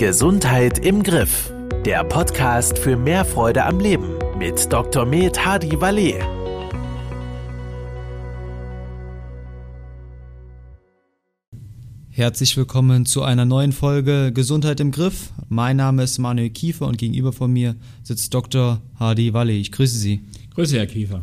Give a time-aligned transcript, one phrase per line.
[0.00, 1.52] Gesundheit im Griff.
[1.84, 5.04] Der Podcast für mehr Freude am Leben mit Dr.
[5.04, 6.14] Med Hadi Valet.
[12.08, 15.34] Herzlich willkommen zu einer neuen Folge Gesundheit im Griff.
[15.50, 18.80] Mein Name ist Manuel Kiefer und gegenüber von mir sitzt Dr.
[18.98, 19.60] Hadi Valet.
[19.60, 20.22] Ich grüße Sie.
[20.54, 21.20] Grüße, Herr Kiefer.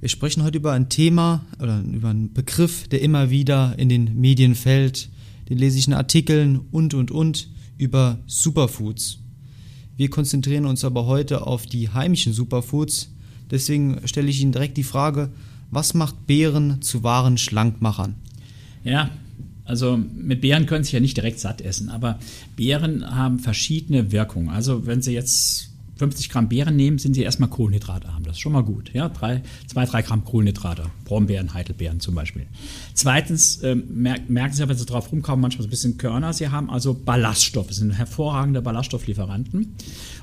[0.00, 4.18] Wir sprechen heute über ein Thema oder über einen Begriff, der immer wieder in den
[4.18, 5.10] Medien fällt.
[5.50, 9.18] Den lese ich in Artikeln und, und, und über Superfoods.
[9.96, 13.10] Wir konzentrieren uns aber heute auf die heimischen Superfoods.
[13.50, 15.30] Deswegen stelle ich Ihnen direkt die Frage,
[15.70, 18.14] was macht Beeren zu wahren Schlankmachern?
[18.82, 19.10] Ja,
[19.64, 22.18] also mit Beeren können Sie ja nicht direkt satt essen, aber
[22.56, 24.50] Beeren haben verschiedene Wirkungen.
[24.50, 28.24] Also wenn Sie jetzt 50 Gramm Beeren nehmen, sind sie erstmal kohlenhydratarm.
[28.24, 28.90] Das ist schon mal gut.
[28.92, 30.86] Ja, drei, zwei, drei Gramm Kohlenhydrate.
[31.04, 32.46] Brombeeren, Heidelbeeren zum Beispiel.
[32.94, 36.32] Zweitens ähm, merk, merken Sie, wenn Sie drauf rumkommen, manchmal so ein bisschen Körner.
[36.32, 39.74] Sie haben also Ballaststoffe, Sie sind hervorragende Ballaststofflieferanten.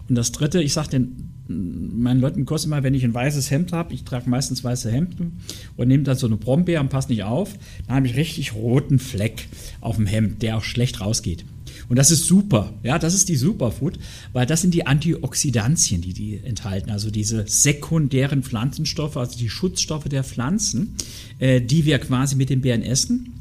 [0.10, 3.74] Und das Dritte, ich sage den meinen Leuten kurz immer, wenn ich ein weißes Hemd
[3.74, 5.40] habe, ich trage meistens weiße Hemden
[5.76, 7.54] und nehme dann so eine Brombeere und passe nicht auf,
[7.88, 9.48] dann habe ich richtig roten Fleck
[9.82, 11.46] auf dem Hemd, der auch schlecht rausgeht.
[11.92, 12.72] Und das ist super.
[12.84, 14.00] Ja, das ist die Superfood,
[14.32, 16.90] weil das sind die Antioxidantien, die die enthalten.
[16.90, 20.96] Also diese sekundären Pflanzenstoffe, also die Schutzstoffe der Pflanzen,
[21.40, 23.34] äh, die wir quasi mit den Beeren essen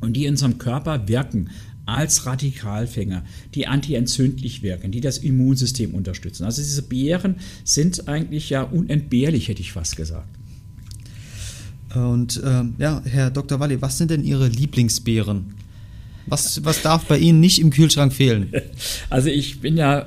[0.00, 1.50] und die in unserem Körper wirken
[1.84, 6.44] als Radikalfänger, die antientzündlich wirken, die das Immunsystem unterstützen.
[6.44, 10.30] Also diese Beeren sind eigentlich ja unentbehrlich, hätte ich fast gesagt.
[11.94, 13.60] Und äh, ja, Herr Dr.
[13.60, 15.60] Walli, was sind denn Ihre Lieblingsbeeren?
[16.26, 18.52] Was, was darf bei Ihnen nicht im Kühlschrank fehlen?
[19.10, 20.06] Also ich bin ja,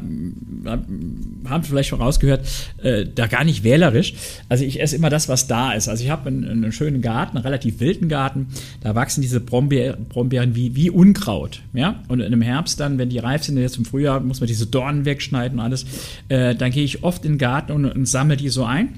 [1.45, 2.45] haben vielleicht schon rausgehört,
[2.81, 4.13] äh, da gar nicht wählerisch.
[4.49, 5.88] Also ich esse immer das, was da ist.
[5.88, 8.47] Also ich habe einen, einen, schönen Garten, einen relativ wilden Garten.
[8.81, 11.61] Da wachsen diese Brombeeren, Brombeeren wie, wie Unkraut.
[11.73, 12.03] Ja?
[12.08, 15.05] Und im Herbst dann, wenn die reif sind, jetzt im Frühjahr, muss man diese Dornen
[15.05, 15.86] wegschneiden und alles.
[16.30, 18.97] Äh, dann gehe ich oft in den Garten und, und sammle die so ein.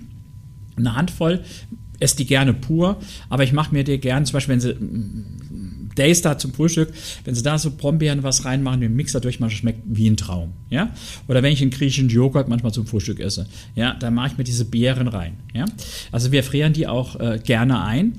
[0.78, 1.44] Eine Handvoll
[2.00, 2.98] esse die gerne pur,
[3.30, 4.76] aber ich mache mir die gerne, zum Beispiel, wenn sie
[5.98, 6.94] Daystar zum Frühstück,
[7.26, 10.54] wenn sie da so Brombeeren was reinmachen, den Mixer durchmachen, schmeckt wie ein Traum.
[10.70, 10.92] Ja?
[11.28, 14.44] Oder wenn ich einen griechischen Joghurt manchmal zum Frühstück esse, ja, dann mache ich mir
[14.44, 15.38] diese Beeren rein.
[15.54, 15.66] Ja?
[16.12, 18.14] Also wir frieren die auch äh, gerne ein.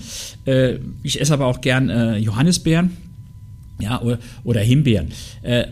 [0.45, 2.97] Äh, ich esse aber auch gern äh, Johannisbeeren
[3.81, 5.09] ja, oder, oder Himbeeren.
[5.43, 5.67] Äh,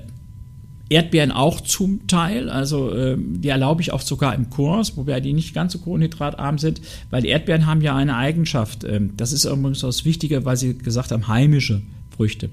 [0.89, 5.33] Erdbeeren auch zum Teil, also äh, die erlaube ich auch sogar im Kurs, wobei die
[5.33, 6.81] nicht ganz so kohlenhydratarm sind,
[7.11, 11.11] weil Erdbeeren haben ja eine Eigenschaft, äh, das ist übrigens das Wichtige, weil sie gesagt
[11.11, 11.83] haben, heimische.
[12.17, 12.51] Früchte.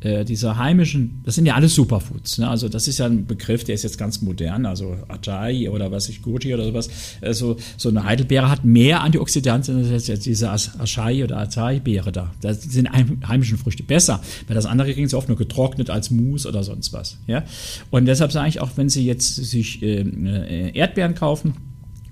[0.00, 2.38] Äh, diese heimischen, das sind ja alles Superfoods.
[2.38, 2.48] Ne?
[2.48, 4.66] Also das ist ja ein Begriff, der ist jetzt ganz modern.
[4.66, 6.90] Also Acai oder was ich Guti oder sowas.
[7.20, 12.34] Also so eine Heidelbeere hat mehr Antioxidantien als jetzt diese Acai oder Acai-Beere da.
[12.40, 16.48] Das sind heimischen Früchte besser, weil das andere kriegen sie oft nur getrocknet als Mousse
[16.48, 17.18] oder sonst was.
[17.26, 17.44] Ja?
[17.90, 21.54] Und deshalb sage ich auch, wenn Sie jetzt sich ähm, äh, Erdbeeren kaufen,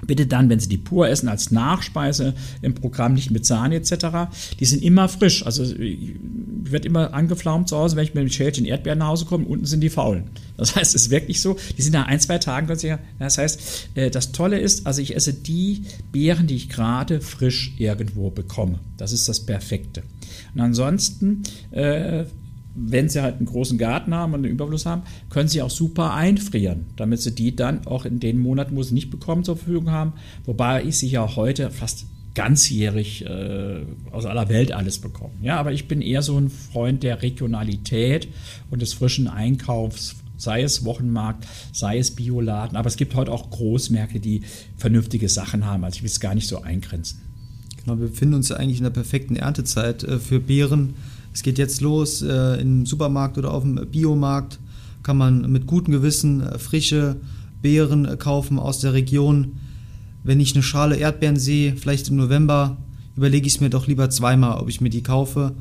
[0.04, 4.32] Bitte dann, wenn Sie die pur essen, als Nachspeise im Programm, nicht mit Sahne etc.
[4.58, 5.46] Die sind immer frisch.
[5.46, 6.14] Also ich
[6.64, 9.46] werde immer angeflaumt zu Hause, wenn ich mit dem Schälchen Erdbeeren nach Hause komme.
[9.46, 10.24] Unten sind die faulen.
[10.56, 11.56] Das heißt, es ist wirklich so.
[11.78, 12.98] Die sind nach ein, zwei Tagen ganz sicher.
[13.18, 17.74] Das heißt, äh, das Tolle ist, also ich esse die Beeren, die ich gerade frisch
[17.78, 18.80] irgendwo bekomme.
[18.96, 20.02] Das ist das Perfekte.
[20.54, 22.24] Und ansonsten äh,
[22.74, 26.14] wenn sie halt einen großen Garten haben und einen Überfluss haben, können sie auch super
[26.14, 29.90] einfrieren, damit sie die dann auch in den Monaten, wo sie nicht bekommen, zur Verfügung
[29.90, 30.14] haben.
[30.44, 35.34] Wobei ich sie ja heute fast ganzjährig äh, aus aller Welt alles bekomme.
[35.42, 38.28] Ja, aber ich bin eher so ein Freund der Regionalität
[38.70, 42.76] und des frischen Einkaufs, sei es Wochenmarkt, sei es Bioladen.
[42.76, 44.42] Aber es gibt heute auch Großmärkte, die
[44.76, 45.84] vernünftige Sachen haben.
[45.84, 47.20] Also ich will es gar nicht so eingrenzen.
[47.84, 50.94] Genau, wir befinden uns ja eigentlich in der perfekten Erntezeit äh, für Beeren
[51.32, 54.58] es geht jetzt los äh, im Supermarkt oder auf dem Biomarkt,
[55.02, 57.16] kann man mit gutem Gewissen äh, frische
[57.62, 59.56] Beeren äh, kaufen aus der Region.
[60.24, 62.76] Wenn ich eine Schale Erdbeeren sehe, vielleicht im November,
[63.16, 65.52] überlege ich es mir doch lieber zweimal, ob ich mir die kaufe.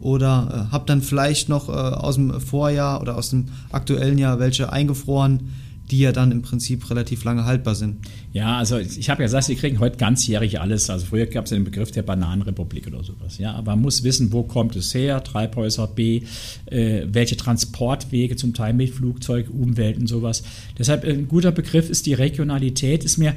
[0.00, 4.38] Oder äh, habe dann vielleicht noch äh, aus dem Vorjahr oder aus dem aktuellen Jahr
[4.38, 5.50] welche eingefroren,
[5.90, 7.96] die ja dann im Prinzip relativ lange haltbar sind.
[8.32, 10.90] Ja, also ich habe ja gesagt, Sie kriegen heute ganzjährig alles.
[10.90, 13.38] Also früher gab es den Begriff der Bananenrepublik oder sowas.
[13.38, 16.22] Ja, aber man muss wissen, wo kommt es her, Treibhäuser B,
[16.66, 20.42] äh, welche Transportwege, zum Teil mit Flugzeug, Umwelt und sowas.
[20.78, 23.34] Deshalb ein guter Begriff ist die Regionalität, ist mir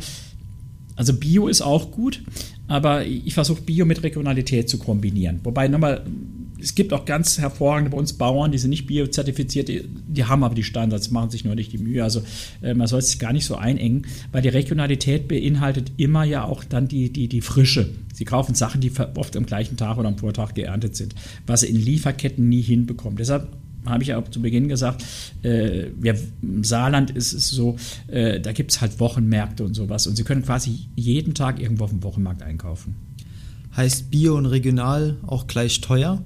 [0.95, 2.21] also Bio ist auch gut,
[2.67, 5.39] aber ich versuche Bio mit Regionalität zu kombinieren.
[5.43, 6.05] Wobei nochmal
[6.61, 10.43] es gibt auch ganz hervorragende bei uns Bauern, die sind nicht biozertifiziert, die, die haben
[10.43, 12.03] aber die Standards, machen sich nur nicht die Mühe.
[12.03, 12.21] Also
[12.61, 16.63] äh, man soll sich gar nicht so einengen, weil die Regionalität beinhaltet immer ja auch
[16.63, 17.89] dann die, die, die Frische.
[18.13, 21.15] Sie kaufen Sachen, die oft am gleichen Tag oder am Vortag geerntet sind,
[21.47, 23.17] was sie in Lieferketten nie hinbekommen.
[23.17, 23.47] Deshalb
[23.85, 25.03] habe ich ja auch zu Beginn gesagt,
[25.43, 27.77] äh, wir, im Saarland ist es so,
[28.07, 31.85] äh, da gibt es halt Wochenmärkte und sowas und Sie können quasi jeden Tag irgendwo
[31.85, 32.95] auf dem Wochenmarkt einkaufen.
[33.75, 36.21] Heißt Bio und regional auch gleich teuer?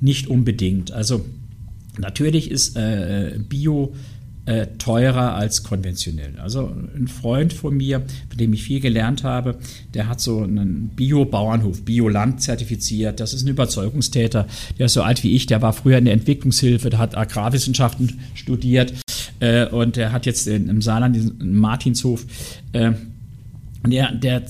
[0.00, 0.92] Nicht unbedingt.
[0.92, 1.24] Also
[1.98, 3.94] natürlich ist äh, Bio
[4.46, 6.38] äh, teurer als konventionell.
[6.38, 9.56] Also ein Freund von mir, von dem ich viel gelernt habe,
[9.94, 13.20] der hat so einen Bio-Bauernhof, Bioland zertifiziert.
[13.20, 14.46] Das ist ein Überzeugungstäter.
[14.78, 15.46] Der ist so alt wie ich.
[15.46, 18.92] Der war früher in der Entwicklungshilfe, der hat Agrarwissenschaften studiert
[19.40, 22.26] äh, und der hat jetzt in, im Saarland diesen Martinshof.
[22.72, 22.92] Äh,
[23.86, 24.42] der, der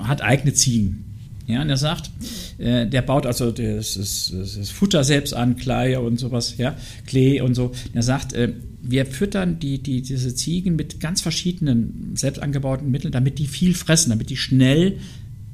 [0.00, 1.04] hat eigene Ziegen.
[1.46, 2.10] Ja, und er sagt,
[2.58, 7.40] äh, der baut also das, das, das, Futter selbst an, Klee und sowas, ja, Klee
[7.40, 7.72] und so.
[7.92, 8.52] Er sagt, äh,
[8.82, 13.74] wir füttern die, die, diese Ziegen mit ganz verschiedenen selbst angebauten Mitteln, damit die viel
[13.74, 14.98] fressen, damit die schnell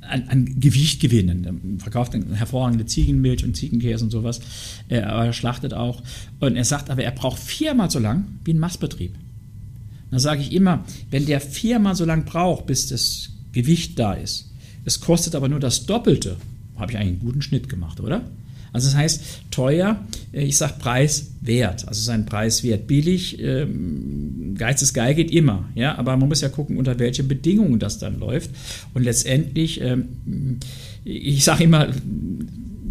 [0.00, 1.44] an, an Gewicht gewinnen.
[1.44, 4.41] Er verkauft hervorragende Ziegenmilch und Ziegenkäse und sowas.
[4.88, 6.03] Er, er schlachtet auch.
[6.41, 9.14] Und er sagt aber, er braucht viermal so lang wie ein Mastbetrieb.
[10.11, 14.50] Da sage ich immer, wenn der viermal so lang braucht, bis das Gewicht da ist,
[14.85, 16.37] es kostet aber nur das Doppelte,
[16.81, 18.25] habe ich eigentlich einen guten Schnitt gemacht, oder?
[18.73, 21.88] Also das heißt, teuer, äh, ich sage Preis, Wert.
[21.88, 22.87] Also sein Preis, Wert.
[22.87, 25.69] Billig, ähm, Geiz ist geil geht immer.
[25.75, 25.99] Ja?
[25.99, 28.50] Aber man muss ja gucken, unter welchen Bedingungen das dann läuft.
[28.94, 30.59] Und letztendlich, ähm,
[31.05, 31.88] ich sage immer,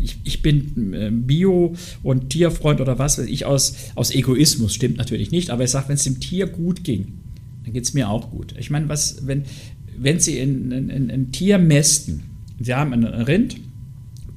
[0.01, 4.97] ich, ich, bin äh, Bio- und Tierfreund oder was weiß ich aus, aus Egoismus, stimmt
[4.97, 7.19] natürlich nicht, aber ich sage, wenn es dem Tier gut ging,
[7.63, 8.56] dann geht es mir auch gut.
[8.57, 9.44] Ich meine, wenn,
[9.97, 12.24] wenn Sie ein Tier mästen,
[12.62, 13.57] Sie haben ein Rind,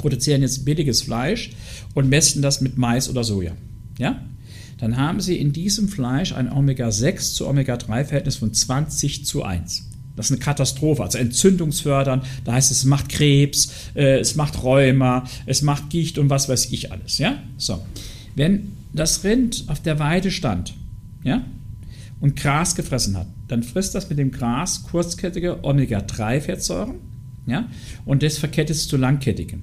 [0.02, 1.50] produzieren jetzt billiges Fleisch
[1.94, 3.52] und mästen das mit Mais oder Soja.
[3.98, 4.20] Ja?
[4.78, 9.88] Dann haben Sie in diesem Fleisch ein Omega-6 zu Omega-3-Verhältnis von 20 zu 1.
[10.16, 12.24] Das ist eine Katastrophe, also entzündungsfördernd.
[12.44, 16.48] Da heißt es, es macht Krebs, äh, es macht Rheuma, es macht Gicht und was
[16.48, 17.18] weiß ich alles.
[17.18, 17.38] Ja?
[17.56, 17.82] So.
[18.34, 20.74] Wenn das Rind auf der Weide stand
[21.22, 21.44] ja,
[22.20, 26.96] und Gras gefressen hat, dann frisst das mit dem Gras kurzkettige Omega-3-Fettsäuren
[27.46, 27.68] ja,
[28.04, 29.62] und das verkettet es zu langkettigen.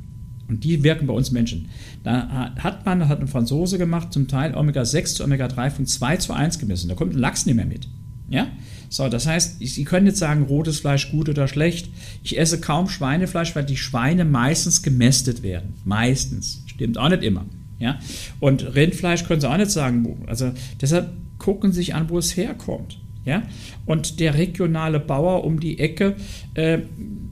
[0.50, 1.69] Und die wirken bei uns Menschen.
[2.04, 6.34] Da hat man, hat ein Franzose gemacht, zum Teil Omega-6 zu Omega-3 von 2 zu
[6.34, 6.90] 1 gemessen.
[6.90, 7.88] Da kommt ein Lachs nicht mehr mit.
[8.30, 8.48] Ja?
[8.90, 11.90] So, das heißt, Sie können jetzt sagen, rotes Fleisch gut oder schlecht.
[12.24, 15.75] Ich esse kaum Schweinefleisch, weil die Schweine meistens gemästet werden.
[15.86, 16.63] Meistens.
[16.66, 17.46] Stimmt auch nicht immer.
[17.78, 18.00] Ja?
[18.40, 20.24] Und Rindfleisch können Sie auch nicht sagen.
[20.28, 20.51] Also
[20.81, 23.00] deshalb gucken Sie sich an, wo es herkommt.
[23.25, 23.44] Ja?
[23.86, 26.16] Und der regionale Bauer um die Ecke,
[26.54, 26.80] äh,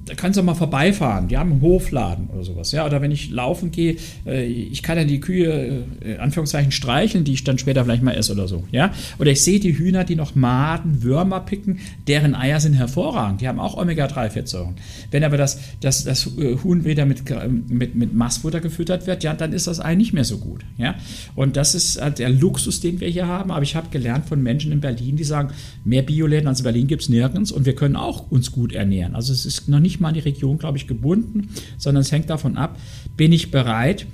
[0.06, 1.28] da kannst du mal vorbeifahren.
[1.28, 2.72] Die haben einen Hofladen oder sowas.
[2.72, 2.86] Ja?
[2.86, 7.34] Oder wenn ich laufen gehe, äh, ich kann dann die Kühe, äh, Anführungszeichen, streicheln, die
[7.34, 8.64] ich dann später vielleicht mal esse oder so.
[8.72, 8.92] Ja?
[9.20, 13.42] Oder ich sehe die Hühner, die noch Maden, Würmer picken, deren Eier sind hervorragend.
[13.42, 14.76] Die haben auch Omega-3-Fettsäuren.
[15.12, 17.24] Wenn aber das, das, das äh, Huhn wieder mit,
[17.70, 20.64] mit, mit Massfutter gefüttert wird, ja, dann ist das Ei nicht mehr so gut.
[20.78, 20.96] Ja?
[21.36, 23.52] Und das ist halt der Luxus, den wir hier haben.
[23.52, 25.50] Aber ich habe gelernt von Menschen in Berlin, die sagen,
[25.88, 29.16] mehr Bioläden als in Berlin gibt es nirgends und wir können auch uns gut ernähren.
[29.16, 32.30] Also es ist noch nicht mal an die Region, glaube ich, gebunden, sondern es hängt
[32.30, 32.78] davon ab,
[33.16, 34.06] bin ich bereit,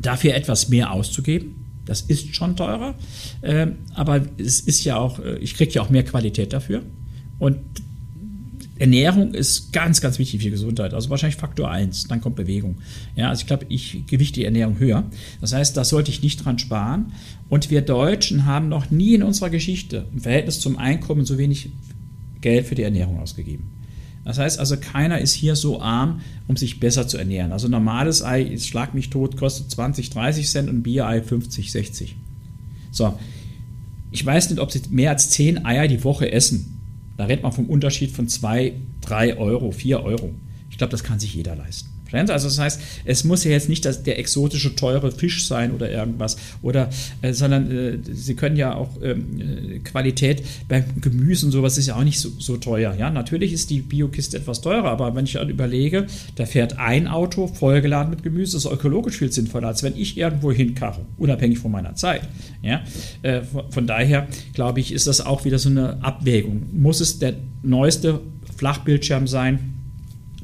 [0.00, 1.64] dafür etwas mehr auszugeben.
[1.84, 2.94] Das ist schon teurer,
[3.42, 6.82] äh, aber es ist ja auch, äh, ich kriege ja auch mehr Qualität dafür.
[7.38, 7.58] Und
[8.78, 10.92] Ernährung ist ganz, ganz wichtig für Gesundheit.
[10.92, 12.76] Also wahrscheinlich Faktor 1, dann kommt Bewegung.
[13.14, 15.04] Ja, also ich glaube, ich gewichte die Ernährung höher.
[15.40, 17.12] Das heißt, da sollte ich nicht dran sparen.
[17.48, 21.70] Und wir Deutschen haben noch nie in unserer Geschichte im Verhältnis zum Einkommen so wenig
[22.40, 23.70] Geld für die Ernährung ausgegeben.
[24.24, 27.52] Das heißt also, keiner ist hier so arm, um sich besser zu ernähren.
[27.52, 32.16] Also normales Ei, schlag mich tot, kostet 20, 30 Cent und Bierei 50, 60.
[32.90, 33.16] So,
[34.10, 36.75] ich weiß nicht, ob Sie mehr als 10 Eier die Woche essen.
[37.16, 40.34] Da redet man vom Unterschied von 2, 3 Euro, 4 Euro.
[40.70, 41.95] Ich glaube, das kann sich jeder leisten.
[42.12, 45.90] Also das heißt, es muss ja jetzt nicht das, der exotische teure Fisch sein oder
[45.90, 46.88] irgendwas, oder,
[47.22, 51.88] äh, sondern äh, Sie können ja auch ähm, äh, Qualität beim Gemüse und sowas ist
[51.88, 52.94] ja auch nicht so, so, teuer.
[52.98, 57.08] Ja, natürlich ist die Biokiste etwas teurer, aber wenn ich dann überlege, da fährt ein
[57.08, 61.70] Auto vollgeladen mit Gemüse, ist ökologisch viel sinnvoller, als wenn ich irgendwo hinkarre, unabhängig von
[61.70, 62.22] meiner Zeit.
[62.62, 62.82] Ja,
[63.22, 66.62] äh, von daher glaube ich, ist das auch wieder so eine Abwägung.
[66.72, 68.20] Muss es der neueste
[68.56, 69.75] Flachbildschirm sein?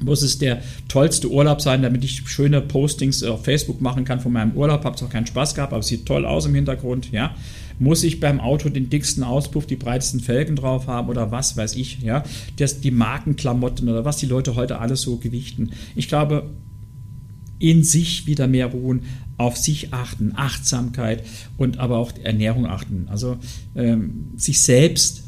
[0.04, 4.32] Muss es der tollste Urlaub sein, damit ich schöne Postings auf Facebook machen kann von
[4.32, 4.84] meinem Urlaub.
[4.84, 7.10] Habe zwar keinen Spaß gehabt, aber es sieht toll aus im Hintergrund.
[7.12, 7.34] Ja,
[7.78, 11.76] muss ich beim Auto den dicksten Auspuff, die breitesten Felgen drauf haben oder was weiß
[11.76, 12.00] ich.
[12.00, 12.22] Ja,
[12.56, 15.70] das, die Markenklamotten oder was die Leute heute alles so gewichten.
[15.94, 16.50] Ich glaube,
[17.58, 19.02] in sich wieder mehr ruhen,
[19.36, 21.24] auf sich achten, Achtsamkeit
[21.56, 23.06] und aber auch Ernährung achten.
[23.08, 23.36] Also
[23.74, 25.24] ähm, sich selbst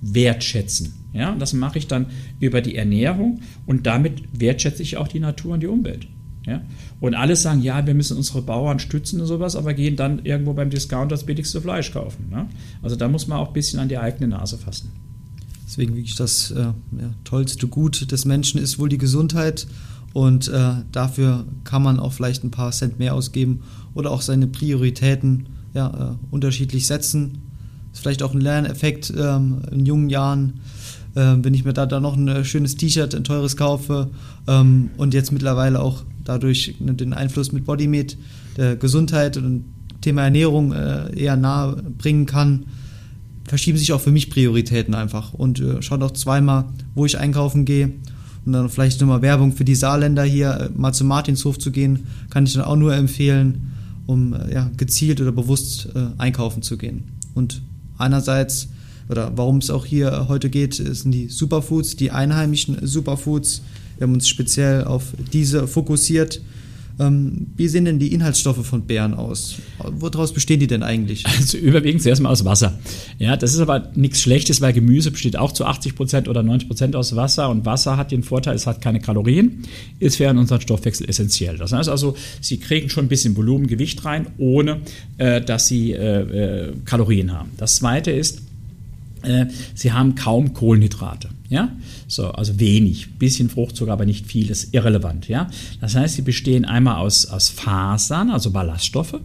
[0.00, 0.94] wertschätzen.
[1.12, 2.06] Ja, das mache ich dann
[2.38, 6.06] über die Ernährung und damit wertschätze ich auch die Natur und die Umwelt.
[6.46, 6.62] Ja?
[7.00, 10.54] Und alle sagen, ja, wir müssen unsere Bauern stützen und sowas, aber gehen dann irgendwo
[10.54, 12.28] beim Discounter das billigste Fleisch kaufen.
[12.30, 12.46] Ne?
[12.82, 14.92] Also da muss man auch ein bisschen an die eigene Nase fassen.
[15.66, 16.74] Deswegen wirklich das äh, ja,
[17.24, 19.66] tollste Gut des Menschen ist wohl die Gesundheit.
[20.14, 23.60] Und äh, dafür kann man auch vielleicht ein paar Cent mehr ausgeben
[23.92, 27.42] oder auch seine Prioritäten ja, äh, unterschiedlich setzen.
[27.98, 30.60] Vielleicht auch ein Lerneffekt ähm, in jungen Jahren
[31.14, 34.10] äh, wenn ich mir da, da noch ein äh, schönes T-Shirt, ein teures kaufe
[34.46, 38.16] ähm, und jetzt mittlerweile auch dadurch den Einfluss mit Bodymeat
[38.56, 39.64] der Gesundheit und
[40.00, 42.66] Thema Ernährung äh, eher nahe bringen kann,
[43.46, 47.64] verschieben sich auch für mich Prioritäten einfach und äh, schaut auch zweimal, wo ich einkaufen
[47.64, 47.92] gehe
[48.44, 52.06] und dann vielleicht nochmal Werbung für die Saarländer hier, äh, mal zum Martinshof zu gehen,
[52.30, 53.72] kann ich dann auch nur empfehlen,
[54.06, 57.04] um äh, ja, gezielt oder bewusst äh, einkaufen zu gehen.
[57.34, 57.62] Und
[57.98, 58.68] einerseits
[59.08, 63.62] oder warum es auch hier heute geht, sind die Superfoods, die einheimischen Superfoods.
[63.96, 66.40] Wir haben uns speziell auf diese fokussiert.
[66.98, 69.56] Ähm, wie sehen denn die Inhaltsstoffe von Beeren aus?
[69.78, 71.24] Woraus bestehen die denn eigentlich?
[71.26, 72.78] Also überwiegend zuerst mal aus Wasser.
[73.18, 76.68] Ja, das ist aber nichts Schlechtes, weil Gemüse besteht auch zu 80 Prozent oder 90
[76.68, 79.62] Prozent aus Wasser und Wasser hat den Vorteil, es hat keine Kalorien,
[80.00, 81.56] ist für unseren Stoffwechsel essentiell.
[81.56, 84.80] Das heißt also, Sie kriegen schon ein bisschen Volumen, Gewicht rein, ohne
[85.18, 87.50] äh, dass Sie äh, äh, Kalorien haben.
[87.56, 88.42] Das zweite ist,
[89.74, 91.28] sie haben kaum Kohlenhydrate.
[91.48, 91.70] Ja?
[92.06, 93.18] So, also wenig.
[93.18, 95.28] Bisschen Fruchtzucker, aber nicht viel, ist irrelevant.
[95.28, 95.48] Ja?
[95.80, 99.18] Das heißt, sie bestehen einmal aus, aus Fasern, also Ballaststoffe.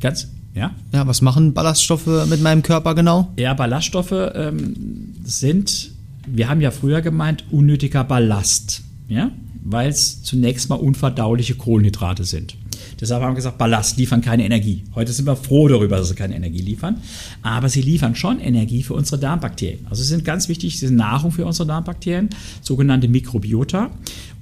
[0.00, 0.74] Ganz, ja?
[0.92, 3.32] Ja, was machen Ballaststoffe mit meinem Körper genau?
[3.38, 5.92] Ja, Ballaststoffe ähm, sind,
[6.26, 8.82] wir haben ja früher gemeint, unnötiger Ballast.
[9.08, 9.30] Ja?
[9.62, 12.56] Weil es zunächst mal unverdauliche Kohlenhydrate sind.
[13.00, 14.84] Deshalb haben wir gesagt, Ballast liefern keine Energie.
[14.94, 17.00] Heute sind wir froh darüber, dass sie keine Energie liefern.
[17.42, 19.86] Aber sie liefern schon Energie für unsere Darmbakterien.
[19.88, 22.30] Also sie sind ganz wichtig, sie sind Nahrung für unsere Darmbakterien,
[22.62, 23.90] sogenannte Mikrobiota.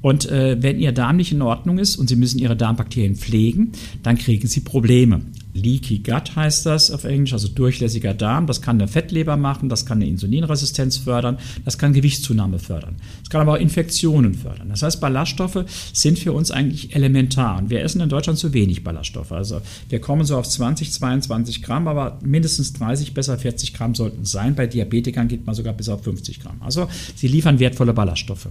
[0.01, 3.73] Und äh, wenn Ihr Darm nicht in Ordnung ist und Sie müssen Ihre Darmbakterien pflegen,
[4.03, 5.23] dann kriegen Sie Probleme.
[5.55, 8.47] Leaky Gut heißt das auf Englisch, also durchlässiger Darm.
[8.47, 12.97] Das kann eine Fettleber machen, das kann eine Insulinresistenz fördern, das kann Gewichtszunahme fördern.
[13.21, 14.69] Das kann aber auch Infektionen fördern.
[14.69, 17.59] Das heißt, Ballaststoffe sind für uns eigentlich elementar.
[17.59, 19.33] Und wir essen in Deutschland zu wenig Ballaststoffe.
[19.33, 24.23] Also wir kommen so auf 20, 22 Gramm, aber mindestens 30, besser 40 Gramm sollten
[24.23, 24.55] es sein.
[24.55, 26.57] Bei Diabetikern geht man sogar bis auf 50 Gramm.
[26.61, 28.49] Also sie liefern wertvolle Ballaststoffe.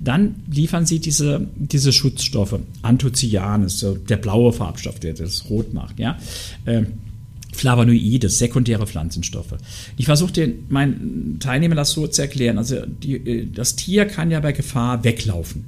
[0.00, 2.58] Dann liefern sie diese, diese Schutzstoffe.
[2.82, 5.98] Anthocyanes, der blaue Farbstoff, der das rot macht.
[5.98, 6.16] Ja?
[6.64, 6.82] Äh,
[7.52, 9.54] Flavonoide, sekundäre Pflanzenstoffe.
[9.96, 12.58] Ich versuche meinen Teilnehmern das so zu erklären.
[12.58, 15.64] Also die, äh, das Tier kann ja bei Gefahr weglaufen.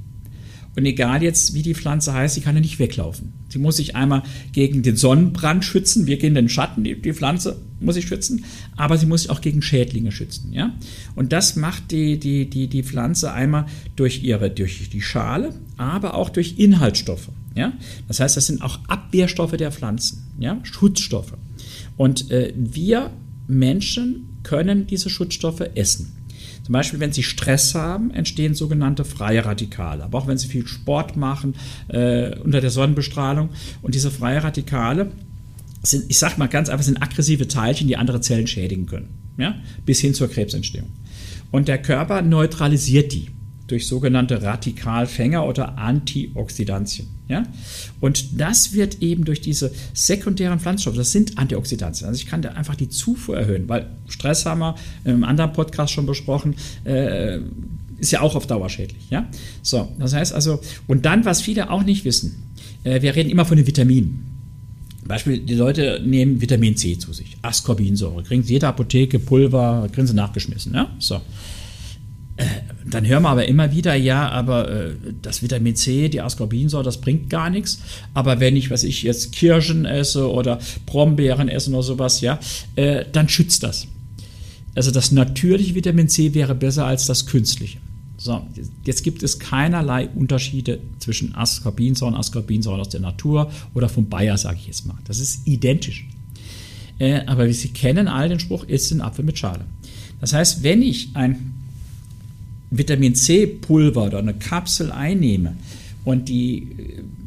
[0.75, 3.33] Und egal jetzt, wie die Pflanze heißt, sie kann ja nicht weglaufen.
[3.49, 4.23] Sie muss sich einmal
[4.53, 6.05] gegen den Sonnenbrand schützen.
[6.05, 8.45] Wir gehen den Schatten, die, die Pflanze muss sich schützen,
[8.77, 10.53] aber sie muss sich auch gegen Schädlinge schützen.
[10.53, 10.73] Ja?
[11.15, 16.13] Und das macht die, die, die, die Pflanze einmal durch, ihre, durch die Schale, aber
[16.13, 17.29] auch durch Inhaltsstoffe.
[17.55, 17.73] Ja?
[18.07, 20.59] Das heißt, das sind auch Abwehrstoffe der Pflanzen, ja?
[20.63, 21.33] Schutzstoffe.
[21.97, 23.11] Und äh, wir
[23.47, 26.15] Menschen können diese Schutzstoffe essen.
[26.63, 30.03] Zum Beispiel, wenn sie Stress haben, entstehen sogenannte freie Radikale.
[30.03, 31.55] Aber auch wenn sie viel Sport machen
[31.87, 33.49] äh, unter der Sonnenbestrahlung.
[33.81, 35.11] Und diese freie Radikale
[35.81, 39.09] sind, ich sage mal ganz einfach, sind aggressive Teilchen, die andere Zellen schädigen können.
[39.37, 39.55] Ja?
[39.85, 40.89] Bis hin zur Krebsentstehung.
[41.49, 43.29] Und der Körper neutralisiert die
[43.71, 47.07] durch sogenannte Radikalfänger oder Antioxidantien.
[47.27, 47.43] Ja?
[47.99, 52.07] Und das wird eben durch diese sekundären Pflanzenstoffe, das sind Antioxidantien.
[52.07, 55.93] Also ich kann da einfach die Zufuhr erhöhen, weil Stress haben wir im anderen Podcast
[55.93, 57.39] schon besprochen, äh,
[57.99, 59.09] ist ja auch auf Dauer schädlich.
[59.09, 59.27] Ja?
[59.61, 62.43] So, das heißt also, und dann, was viele auch nicht wissen,
[62.83, 64.25] äh, wir reden immer von den Vitaminen.
[65.05, 70.05] Beispiel, die Leute nehmen Vitamin C zu sich, Ascorbinsäure, kriegen sie jede Apotheke, Pulver, kriegen
[70.05, 70.73] sie nachgeschmissen.
[70.73, 70.95] Ja?
[70.99, 71.19] So.
[72.85, 77.01] Dann hören wir aber immer wieder, ja, aber äh, das Vitamin C, die Ascorbinsäure, das
[77.01, 77.79] bringt gar nichts.
[78.13, 82.39] Aber wenn ich, was ich jetzt Kirschen esse oder Brombeeren esse oder sowas, ja,
[82.75, 83.87] äh, dann schützt das.
[84.75, 87.79] Also das natürliche Vitamin C wäre besser als das künstliche.
[88.17, 88.45] So,
[88.85, 94.37] jetzt gibt es keinerlei Unterschiede zwischen Ascorbinsäure und Ascorbinsäure aus der Natur oder vom Bayer,
[94.37, 94.97] sage ich jetzt mal.
[95.05, 96.05] Das ist identisch.
[96.99, 99.65] Äh, aber wie Sie kennen all den Spruch, ist ein Apfel mit Schale.
[100.19, 101.53] Das heißt, wenn ich ein
[102.71, 105.55] Vitamin C-Pulver oder eine Kapsel einnehme
[106.05, 106.67] und die,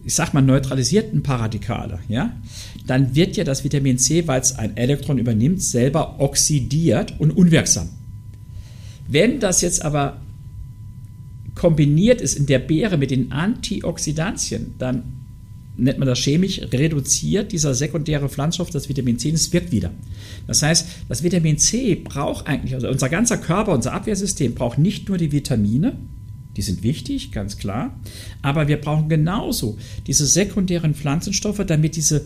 [0.04, 2.34] ich sag mal, neutralisierten Paradikale, ja,
[2.86, 7.88] dann wird ja das Vitamin C, weil es ein Elektron übernimmt, selber oxidiert und unwirksam.
[9.08, 10.20] Wenn das jetzt aber
[11.54, 15.21] kombiniert ist in der Beere mit den Antioxidantien, dann
[15.76, 19.90] nennt man das chemisch, reduziert dieser sekundäre Pflanzstoff das Vitamin C, es wirkt wieder.
[20.46, 25.08] Das heißt, das Vitamin C braucht eigentlich, also unser ganzer Körper, unser Abwehrsystem braucht nicht
[25.08, 25.96] nur die Vitamine,
[26.56, 27.98] Die sind wichtig, ganz klar.
[28.42, 32.22] Aber wir brauchen genauso diese sekundären Pflanzenstoffe, damit diese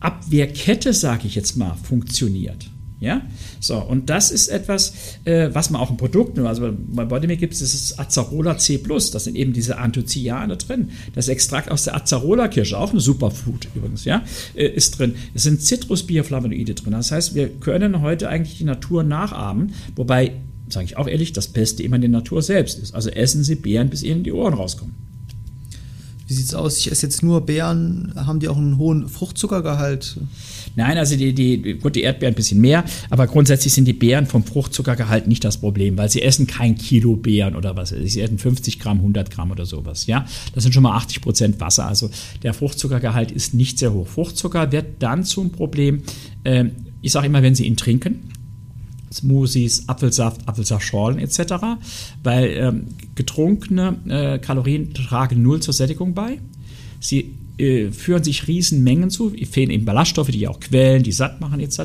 [0.00, 2.70] Abwehrkette, sage ich jetzt mal, funktioniert.
[2.98, 3.20] Ja,
[3.60, 7.52] so, und das ist etwas, äh, was man auch im Produkt, also bei Bodymilk gibt
[7.52, 8.80] es das Azarola C+,
[9.12, 10.90] das sind eben diese Anthocyane drin.
[11.14, 14.24] Das Extrakt aus der Azarola-Kirsche, auch eine Superfood übrigens, ja,
[14.54, 15.14] äh, ist drin.
[15.34, 16.92] Es sind Citrusbioflavonoide drin.
[16.92, 20.32] Das heißt, wir können heute eigentlich die Natur nachahmen, wobei,
[20.70, 22.94] sage ich auch ehrlich, das Beste immer in der Natur selbst ist.
[22.94, 25.05] Also essen Sie Beeren, bis Ihnen die Ohren rauskommen.
[26.26, 26.78] Wie sieht es aus?
[26.78, 28.12] Ich esse jetzt nur Beeren.
[28.16, 30.18] Haben die auch einen hohen Fruchtzuckergehalt?
[30.74, 34.26] Nein, also die, die, gut, die Erdbeeren ein bisschen mehr, aber grundsätzlich sind die Beeren
[34.26, 37.90] vom Fruchtzuckergehalt nicht das Problem, weil sie essen kein Kilo Beeren oder was.
[37.90, 40.06] Sie essen 50 Gramm, 100 Gramm oder sowas.
[40.06, 41.86] Ja, das sind schon mal 80 Prozent Wasser.
[41.86, 42.10] Also
[42.42, 44.08] der Fruchtzuckergehalt ist nicht sehr hoch.
[44.08, 46.02] Fruchtzucker wird dann zum Problem.
[46.42, 46.66] Äh,
[47.02, 48.30] ich sage immer, wenn Sie ihn trinken,
[49.16, 51.54] Smoothies, Apfelsaft, Apfelsaftschorlen etc.,
[52.22, 56.38] weil ähm, getrunkene äh, Kalorien tragen null zur Sättigung bei.
[57.00, 61.60] Sie äh, führen sich Riesenmengen zu, fehlen eben Ballaststoffe, die auch quälen, die satt machen
[61.60, 61.78] etc.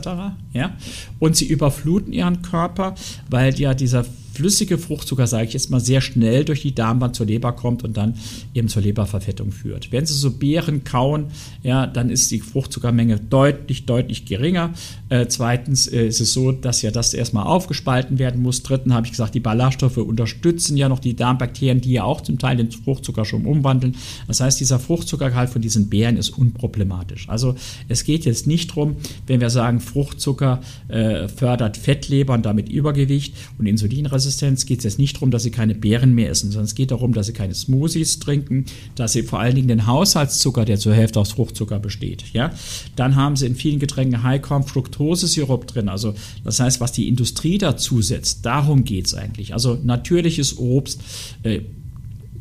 [0.54, 0.76] Ja?
[1.20, 2.96] Und sie überfluten ihren Körper,
[3.30, 7.26] weil ja dieser flüssige Fruchtzucker, sage ich jetzt mal, sehr schnell durch die Darmwand zur
[7.26, 8.16] Leber kommt und dann
[8.54, 9.92] eben zur Leberverfettung führt.
[9.92, 11.28] Wenn Sie so Beeren kauen,
[11.64, 14.74] ja, dann ist die Fruchtzuckermenge deutlich, deutlich geringer.
[15.10, 18.64] Äh, zweitens äh, ist es so, dass ja das erstmal aufgespalten werden muss.
[18.64, 22.40] Dritten habe ich gesagt, die Ballaststoffe unterstützen ja noch die Darmbakterien, die ja auch zum
[22.40, 23.96] Teil den Fruchtzucker schon umwandeln.
[24.28, 27.28] Das heißt, dieser Fruchtzuckergehalt von diesen Beeren ist unproblematisch.
[27.30, 27.56] Also
[27.88, 28.96] es geht jetzt nicht darum,
[29.28, 34.84] wenn wir sagen, Fruchtzucker äh, fördert Fettleber und damit Übergewicht und Insulinresistenz, Insulinresistenz geht es
[34.84, 37.34] jetzt nicht darum, dass sie keine Beeren mehr essen, sondern es geht darum, dass sie
[37.34, 41.80] keine Smoothies trinken, dass sie vor allen Dingen den Haushaltszucker, der zur Hälfte aus Fruchtzucker
[41.80, 42.26] besteht.
[42.34, 42.52] Ja?
[42.96, 46.14] Dann haben sie in vielen Getränken High-Corn-Fructose-Sirup drin, also
[46.44, 49.54] das heißt, was die Industrie dazu setzt, darum geht es eigentlich.
[49.54, 51.02] Also natürliches Obst,
[51.44, 51.62] äh,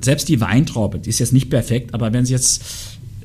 [0.03, 2.63] selbst die Weintraube, die ist jetzt nicht perfekt, aber wenn sie jetzt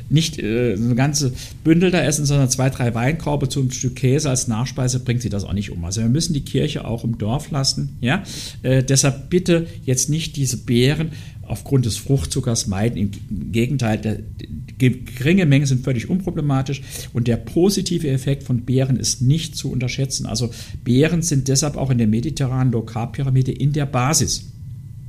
[0.09, 1.33] nicht äh, so eine ganze
[1.63, 5.43] Bündel da essen, sondern zwei, drei Weinkorbe zum Stück Käse als Nachspeise, bringt sie das
[5.43, 5.83] auch nicht um.
[5.85, 7.97] Also wir müssen die Kirche auch im Dorf lassen.
[8.01, 8.23] Ja?
[8.63, 11.11] Äh, deshalb bitte jetzt nicht diese Beeren
[11.47, 12.97] aufgrund des Fruchtzuckers meiden.
[12.97, 13.11] Im
[13.51, 14.19] Gegenteil, der,
[14.77, 16.81] geringe Mengen sind völlig unproblematisch
[17.13, 20.25] und der positive Effekt von Beeren ist nicht zu unterschätzen.
[20.25, 20.51] Also
[20.83, 24.49] Beeren sind deshalb auch in der mediterranen Low-Carb-Pyramide in der Basis.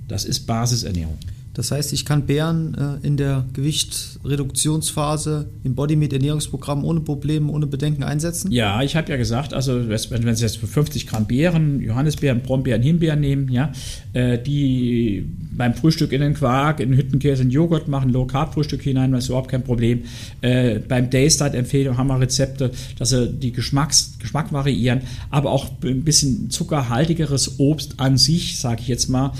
[0.08, 1.18] Das ist Basisernährung.
[1.56, 7.66] Das heißt, ich kann Bären äh, in der Gewichtsreduktionsphase im Bodymeat Ernährungsprogramm ohne Probleme, ohne
[7.66, 8.52] Bedenken einsetzen?
[8.52, 12.82] Ja, ich habe ja gesagt, also wenn Sie jetzt für 50 Gramm Beeren, Johannisbeeren, Brombeeren,
[12.82, 13.72] Himbeeren nehmen, ja,
[14.12, 18.52] äh, die beim Frühstück in den Quark, in den Hüttenkäse, in Joghurt machen, Low Carb
[18.52, 20.02] Frühstück hinein, das ist überhaupt kein Problem.
[20.42, 25.70] Äh, beim Daystart Empfehlung haben wir Rezepte, dass sie die Geschmacks, Geschmack variieren, aber auch
[25.82, 29.32] ein bisschen zuckerhaltigeres Obst an sich, sage ich jetzt mal,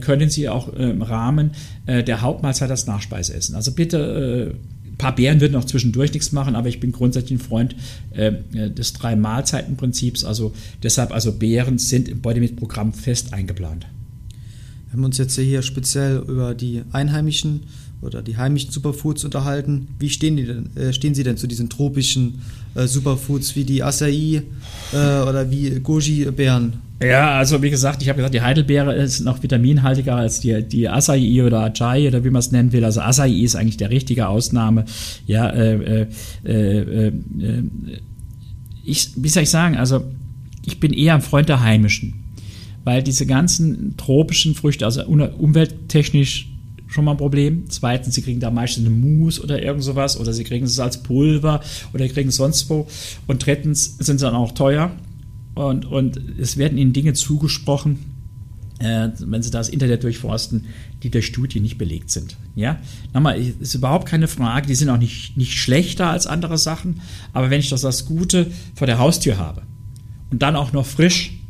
[0.00, 1.49] können Sie auch im Rahmen
[1.86, 3.54] äh, der Hauptmahlzeit als Nachspeise essen.
[3.54, 7.42] Also bitte ein paar Beeren würden auch zwischendurch nichts machen, aber ich bin grundsätzlich ein
[7.42, 7.74] Freund
[8.10, 8.32] äh,
[8.70, 10.24] des drei Mahlzeiten Prinzips.
[10.24, 13.86] Also deshalb also Beeren sind im Bodymeat Programm fest eingeplant.
[14.86, 17.60] Wir haben uns jetzt hier speziell über die einheimischen
[18.02, 19.88] oder die heimischen Superfoods unterhalten.
[19.98, 22.40] Wie stehen, die denn, äh, stehen Sie denn zu diesen tropischen
[22.74, 24.42] äh, Superfoods wie die Acai
[24.92, 26.89] äh, oder wie Goji-Beeren?
[27.02, 30.88] Ja, also wie gesagt, ich habe gesagt, die Heidelbeere ist noch vitaminhaltiger als die, die
[30.88, 32.84] Acai oder Ajay oder wie man es nennen will.
[32.84, 34.84] Also Acai ist eigentlich der richtige Ausnahme.
[35.26, 36.06] Ja, äh, äh,
[36.44, 37.12] äh, äh
[38.84, 40.04] ich, wie soll ich sagen, also
[40.66, 42.20] ich bin eher ein Freund der heimischen
[42.84, 46.48] weil diese ganzen tropischen Früchte, also umwelttechnisch
[46.86, 47.64] schon mal ein Problem.
[47.68, 51.02] Zweitens, sie kriegen da meistens eine Mousse oder irgend sowas oder sie kriegen es als
[51.02, 51.60] Pulver
[51.92, 52.88] oder kriegen es sonst wo.
[53.26, 54.90] Und drittens sind sie dann auch teuer
[55.54, 57.98] und, und es werden ihnen Dinge zugesprochen,
[58.78, 60.66] äh, wenn sie das Internet durchforsten,
[61.02, 62.36] die durch Studien nicht belegt sind.
[62.54, 62.80] Ja,
[63.12, 67.00] nochmal, ist überhaupt keine Frage, die sind auch nicht, nicht schlechter als andere Sachen,
[67.32, 69.62] aber wenn ich das das Gute vor der Haustür habe
[70.30, 71.40] und dann auch noch frisch,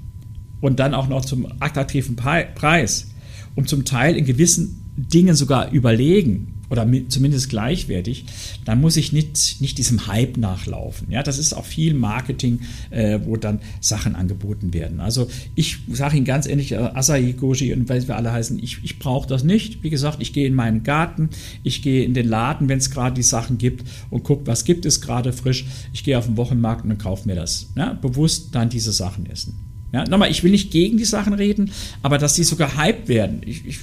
[0.60, 3.08] und dann auch noch zum attraktiven Preis,
[3.54, 8.24] um zum Teil in gewissen Dingen sogar überlegen oder zumindest gleichwertig,
[8.64, 11.11] dann muss ich nicht, nicht diesem Hype nachlaufen.
[11.11, 15.00] Ja, das ist auch viel Marketing, äh, wo dann Sachen angeboten werden.
[15.00, 18.78] Also ich sage Ihnen ganz ehrlich, äh, Asahi, Goji und was wir alle heißen, ich,
[18.83, 19.83] ich brauche das nicht.
[19.83, 21.30] Wie gesagt, ich gehe in meinen Garten,
[21.64, 24.87] ich gehe in den Laden, wenn es gerade die Sachen gibt und gucke, was gibt
[24.87, 25.66] es gerade frisch.
[25.92, 27.70] Ich gehe auf den Wochenmarkt und kaufe mir das.
[27.76, 29.69] Ja, bewusst dann diese Sachen essen.
[29.92, 31.72] Ja, nochmal, ich will nicht gegen die Sachen reden,
[32.03, 33.81] aber dass die sogar hype werden, ich, ich,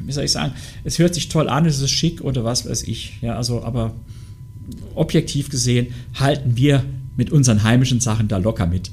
[0.00, 0.54] wie soll ich sagen,
[0.84, 3.18] es hört sich toll an, es ist schick oder was weiß ich.
[3.20, 3.94] Ja, also, aber
[4.94, 6.82] objektiv gesehen halten wir
[7.16, 8.90] mit unseren heimischen Sachen da locker mit.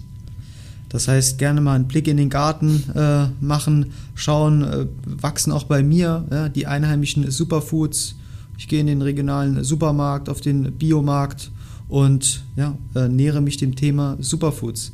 [0.90, 5.64] Das heißt, gerne mal einen Blick in den Garten äh, machen, schauen, äh, wachsen auch
[5.64, 8.16] bei mir ja, die einheimischen Superfoods.
[8.60, 11.50] Ich gehe in den regionalen Supermarkt, auf den Biomarkt
[11.88, 14.92] und ja, äh, nähere mich dem Thema Superfoods.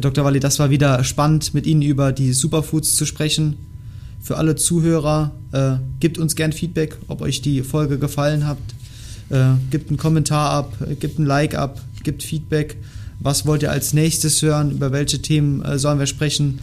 [0.00, 0.24] Herr Dr.
[0.24, 3.58] Walli, das war wieder spannend, mit Ihnen über die Superfoods zu sprechen.
[4.22, 8.56] Für alle Zuhörer, äh, gebt uns gern Feedback, ob euch die Folge gefallen hat.
[9.28, 12.78] Äh, gebt einen Kommentar ab, äh, gebt ein Like ab, gebt Feedback.
[13.18, 14.70] Was wollt ihr als nächstes hören?
[14.70, 16.60] Über welche Themen äh, sollen wir sprechen?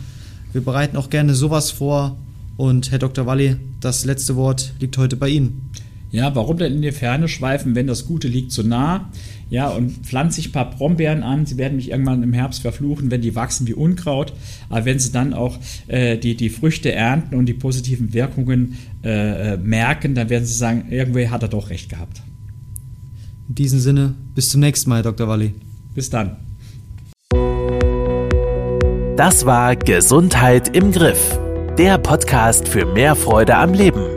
[0.52, 2.18] Wir bereiten auch gerne sowas vor.
[2.56, 3.28] Und Herr Dr.
[3.28, 5.67] Walli, das letzte Wort liegt heute bei Ihnen.
[6.10, 9.10] Ja, warum denn in die Ferne schweifen, wenn das Gute liegt so nah?
[9.50, 11.46] Ja, und pflanze ich ein paar Brombeeren an.
[11.46, 14.34] Sie werden mich irgendwann im Herbst verfluchen, wenn die wachsen wie Unkraut.
[14.70, 19.54] Aber wenn sie dann auch äh, die, die Früchte ernten und die positiven Wirkungen äh,
[19.54, 22.22] äh merken, dann werden sie sagen, irgendwie hat er doch recht gehabt.
[23.50, 25.28] In diesem Sinne, bis zum nächsten Mal, Dr.
[25.28, 25.54] Walli.
[25.94, 26.38] Bis dann.
[29.16, 31.40] Das war Gesundheit im Griff.
[31.78, 34.17] Der Podcast für mehr Freude am Leben.